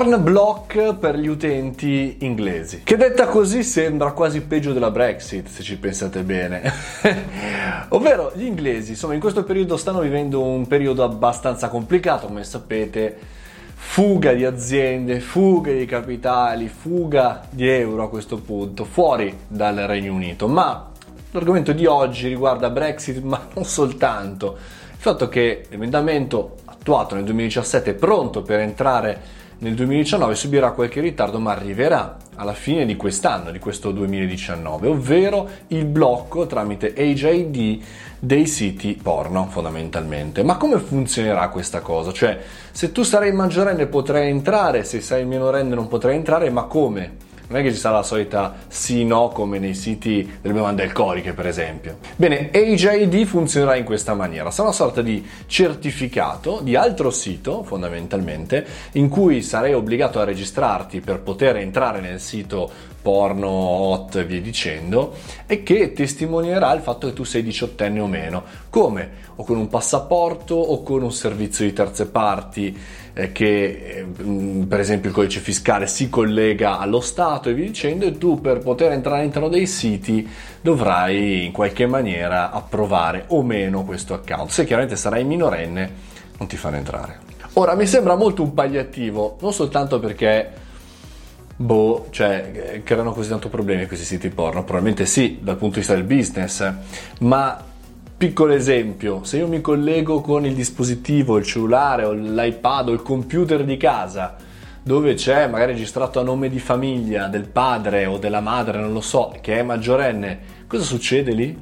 Porn 0.00 0.22
block 0.22 0.94
per 0.94 1.18
gli 1.18 1.26
utenti 1.26 2.16
inglesi. 2.20 2.80
Che 2.84 2.96
detta 2.96 3.26
così 3.26 3.62
sembra 3.62 4.12
quasi 4.12 4.40
peggio 4.40 4.72
della 4.72 4.90
Brexit, 4.90 5.46
se 5.46 5.62
ci 5.62 5.76
pensate 5.76 6.22
bene. 6.22 6.72
Ovvero, 7.90 8.32
gli 8.34 8.46
inglesi, 8.46 8.92
insomma, 8.92 9.12
in 9.12 9.20
questo 9.20 9.44
periodo 9.44 9.76
stanno 9.76 10.00
vivendo 10.00 10.42
un 10.42 10.66
periodo 10.66 11.04
abbastanza 11.04 11.68
complicato, 11.68 12.28
come 12.28 12.44
sapete. 12.44 13.14
Fuga 13.74 14.32
di 14.32 14.46
aziende, 14.46 15.20
fuga 15.20 15.70
di 15.70 15.84
capitali, 15.84 16.68
fuga 16.68 17.46
di 17.50 17.68
euro 17.68 18.04
a 18.04 18.08
questo 18.08 18.38
punto, 18.38 18.86
fuori 18.86 19.36
dal 19.48 19.76
Regno 19.76 20.14
Unito. 20.14 20.48
Ma 20.48 20.92
l'argomento 21.32 21.72
di 21.72 21.84
oggi 21.84 22.26
riguarda 22.26 22.70
Brexit, 22.70 23.20
ma 23.20 23.48
non 23.52 23.66
soltanto. 23.66 24.56
Il 24.92 24.96
fatto 24.96 25.28
che 25.28 25.66
l'emendamento 25.68 26.56
attuato 26.64 27.16
nel 27.16 27.24
2017 27.24 27.90
è 27.90 27.94
pronto 27.94 28.40
per 28.40 28.60
entrare 28.60 29.40
nel 29.60 29.74
2019 29.74 30.34
subirà 30.34 30.70
qualche 30.72 31.00
ritardo 31.00 31.38
ma 31.38 31.52
arriverà 31.52 32.16
alla 32.36 32.54
fine 32.54 32.86
di 32.86 32.96
quest'anno, 32.96 33.50
di 33.50 33.58
questo 33.58 33.90
2019, 33.90 34.88
ovvero 34.88 35.48
il 35.68 35.84
blocco 35.84 36.46
tramite 36.46 36.94
HID 36.96 37.82
dei 38.18 38.46
siti 38.46 38.98
porno 39.00 39.48
fondamentalmente. 39.50 40.42
Ma 40.42 40.56
come 40.56 40.78
funzionerà 40.78 41.48
questa 41.50 41.80
cosa? 41.80 42.10
Cioè, 42.10 42.40
se 42.70 42.90
tu 42.92 43.02
sarai 43.02 43.32
maggiorenne 43.32 43.86
potrai 43.86 44.30
entrare, 44.30 44.84
se 44.84 45.02
sei 45.02 45.26
minorenne 45.26 45.74
non 45.74 45.88
potrai 45.88 46.16
entrare, 46.16 46.48
ma 46.48 46.62
come? 46.62 47.28
Non 47.50 47.60
è 47.60 47.62
che 47.64 47.72
ci 47.72 47.78
sarà 47.78 47.96
la 47.96 48.02
solita 48.04 48.54
sì-no 48.68 49.28
come 49.30 49.58
nei 49.58 49.74
siti 49.74 50.38
delle 50.40 50.54
bevande 50.54 50.84
alcoliche, 50.84 51.32
per 51.32 51.48
esempio. 51.48 51.98
Bene, 52.14 52.50
HID 52.52 53.24
funzionerà 53.24 53.74
in 53.74 53.82
questa 53.82 54.14
maniera: 54.14 54.52
sarà 54.52 54.68
una 54.68 54.76
sorta 54.76 55.02
di 55.02 55.26
certificato 55.46 56.60
di 56.62 56.76
altro 56.76 57.10
sito, 57.10 57.64
fondamentalmente, 57.64 58.64
in 58.92 59.08
cui 59.08 59.42
sarai 59.42 59.74
obbligato 59.74 60.20
a 60.20 60.24
registrarti 60.24 61.00
per 61.00 61.20
poter 61.20 61.56
entrare 61.56 62.00
nel 62.00 62.20
sito 62.20 62.70
porno, 63.00 63.48
hot 63.48 64.16
e 64.16 64.24
via 64.24 64.40
dicendo, 64.40 65.14
e 65.46 65.62
che 65.62 65.92
testimonierà 65.92 66.72
il 66.72 66.80
fatto 66.80 67.06
che 67.08 67.12
tu 67.12 67.24
sei 67.24 67.42
diciottenne 67.42 68.00
o 68.00 68.06
meno. 68.06 68.42
Come? 68.68 69.28
O 69.36 69.44
con 69.44 69.56
un 69.56 69.68
passaporto 69.68 70.54
o 70.54 70.82
con 70.82 71.02
un 71.02 71.12
servizio 71.12 71.64
di 71.64 71.72
terze 71.72 72.06
parti 72.06 72.76
eh, 73.12 73.32
che 73.32 73.64
eh, 73.64 74.06
per 74.66 74.80
esempio 74.80 75.08
il 75.08 75.14
codice 75.14 75.40
fiscale 75.40 75.86
si 75.86 76.08
collega 76.08 76.78
allo 76.78 77.00
Stato 77.00 77.48
e 77.48 77.54
via 77.54 77.66
dicendo 77.66 78.04
e 78.04 78.18
tu 78.18 78.40
per 78.40 78.58
poter 78.58 78.92
entrare 78.92 79.20
all'interno 79.20 79.48
dei 79.48 79.66
siti 79.66 80.28
dovrai 80.60 81.44
in 81.46 81.52
qualche 81.52 81.86
maniera 81.86 82.50
approvare 82.50 83.24
o 83.28 83.42
meno 83.42 83.84
questo 83.84 84.14
account. 84.14 84.50
Se 84.50 84.64
chiaramente 84.64 84.96
sarai 84.96 85.24
minorenne 85.24 85.90
non 86.38 86.48
ti 86.48 86.56
fanno 86.56 86.76
entrare. 86.76 87.28
Ora 87.54 87.74
mi 87.74 87.86
sembra 87.86 88.14
molto 88.14 88.42
un 88.42 88.54
pagliativo, 88.54 89.36
non 89.40 89.52
soltanto 89.52 89.98
perché 89.98 90.59
boh, 91.60 92.06
cioè, 92.08 92.80
creano 92.82 93.12
così 93.12 93.28
tanto 93.28 93.50
problemi 93.50 93.86
questi 93.86 94.06
siti 94.06 94.30
porno? 94.30 94.64
Probabilmente 94.64 95.04
sì, 95.04 95.40
dal 95.42 95.56
punto 95.56 95.74
di 95.74 95.80
vista 95.80 95.94
del 95.94 96.04
business, 96.04 96.72
ma 97.20 97.62
piccolo 98.16 98.54
esempio, 98.54 99.24
se 99.24 99.36
io 99.36 99.46
mi 99.46 99.60
collego 99.60 100.22
con 100.22 100.46
il 100.46 100.54
dispositivo, 100.54 101.36
il 101.36 101.44
cellulare 101.44 102.04
o 102.04 102.12
l'iPad 102.12 102.88
o 102.88 102.92
il 102.92 103.02
computer 103.02 103.64
di 103.64 103.76
casa, 103.76 104.36
dove 104.82 105.12
c'è 105.14 105.48
magari 105.48 105.72
registrato 105.72 106.18
a 106.18 106.22
nome 106.22 106.48
di 106.48 106.58
famiglia 106.58 107.26
del 107.28 107.46
padre 107.46 108.06
o 108.06 108.16
della 108.16 108.40
madre, 108.40 108.80
non 108.80 108.94
lo 108.94 109.02
so, 109.02 109.34
che 109.42 109.58
è 109.58 109.62
maggiorenne, 109.62 110.38
cosa 110.66 110.84
succede 110.84 111.32
lì? 111.32 111.58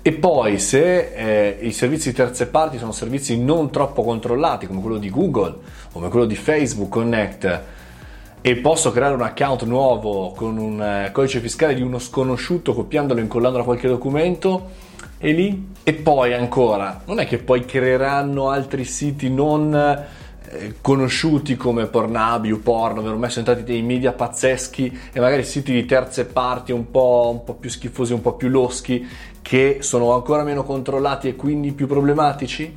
E 0.00 0.12
poi 0.12 0.58
se 0.58 1.12
eh, 1.12 1.58
i 1.60 1.72
servizi 1.72 2.08
di 2.08 2.14
terze 2.14 2.46
parti 2.46 2.78
sono 2.78 2.92
servizi 2.92 3.38
non 3.38 3.70
troppo 3.70 4.02
controllati, 4.02 4.66
come 4.66 4.80
quello 4.80 4.96
di 4.96 5.10
Google 5.10 5.56
come 5.92 6.08
quello 6.08 6.26
di 6.26 6.36
Facebook 6.36 6.90
Connect, 6.90 7.62
e 8.40 8.56
posso 8.56 8.92
creare 8.92 9.14
un 9.14 9.22
account 9.22 9.64
nuovo 9.64 10.30
con 10.30 10.58
un 10.58 10.80
eh, 10.80 11.10
codice 11.12 11.40
fiscale 11.40 11.74
di 11.74 11.82
uno 11.82 11.98
sconosciuto 11.98 12.72
copiandolo 12.72 13.18
e 13.18 13.22
incollandolo 13.22 13.62
a 13.62 13.66
qualche 13.66 13.88
documento 13.88 14.86
e 15.18 15.32
lì 15.32 15.70
e 15.82 15.92
poi 15.94 16.32
ancora 16.32 17.02
non 17.06 17.18
è 17.18 17.26
che 17.26 17.38
poi 17.38 17.64
creeranno 17.64 18.50
altri 18.50 18.84
siti 18.84 19.28
non 19.28 19.74
eh, 20.50 20.76
conosciuti 20.80 21.56
come 21.56 21.86
Pornhub, 21.86 22.44
YouPorn 22.44 22.94
dove 22.94 23.08
ormai 23.08 23.30
sono 23.30 23.46
entrati 23.46 23.70
dei 23.70 23.82
media 23.82 24.12
pazzeschi 24.12 24.98
e 25.12 25.20
magari 25.20 25.44
siti 25.44 25.72
di 25.72 25.84
terze 25.84 26.24
parti 26.24 26.72
un 26.72 26.90
po', 26.90 27.30
un 27.32 27.44
po' 27.44 27.54
più 27.54 27.68
schifosi, 27.68 28.12
un 28.12 28.22
po' 28.22 28.34
più 28.34 28.48
loschi 28.48 29.06
che 29.42 29.78
sono 29.80 30.12
ancora 30.12 30.44
meno 30.44 30.62
controllati 30.62 31.28
e 31.28 31.36
quindi 31.36 31.72
più 31.72 31.86
problematici? 31.86 32.76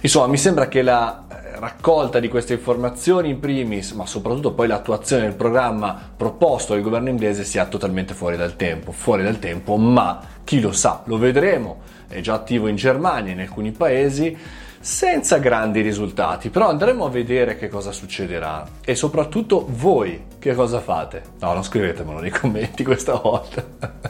Insomma, 0.00 0.26
mi 0.26 0.38
sembra 0.38 0.68
che 0.68 0.82
la 0.82 1.24
raccolta 1.60 2.18
di 2.18 2.28
queste 2.28 2.54
informazioni 2.54 3.28
in 3.28 3.38
primis, 3.38 3.92
ma 3.92 4.06
soprattutto 4.06 4.52
poi 4.52 4.66
l'attuazione 4.66 5.22
del 5.22 5.34
programma 5.34 6.10
proposto 6.16 6.72
dal 6.72 6.82
governo 6.82 7.10
inglese 7.10 7.44
sia 7.44 7.66
totalmente 7.66 8.14
fuori 8.14 8.36
dal 8.36 8.56
tempo, 8.56 8.90
fuori 8.90 9.22
dal 9.22 9.38
tempo, 9.38 9.76
ma 9.76 10.20
chi 10.42 10.60
lo 10.60 10.72
sa, 10.72 11.02
lo 11.04 11.18
vedremo, 11.18 11.82
è 12.08 12.20
già 12.20 12.34
attivo 12.34 12.66
in 12.66 12.76
Germania, 12.76 13.32
in 13.32 13.40
alcuni 13.40 13.70
paesi, 13.70 14.36
senza 14.80 15.36
grandi 15.36 15.82
risultati, 15.82 16.48
però 16.48 16.68
andremo 16.70 17.04
a 17.04 17.10
vedere 17.10 17.56
che 17.56 17.68
cosa 17.68 17.92
succederà 17.92 18.66
e 18.82 18.94
soprattutto 18.94 19.66
voi 19.68 20.24
che 20.38 20.54
cosa 20.54 20.80
fate. 20.80 21.22
No, 21.40 21.52
non 21.52 21.62
scrivetemelo 21.62 22.18
nei 22.18 22.30
commenti 22.30 22.82
questa 22.82 23.14
volta. 23.14 24.09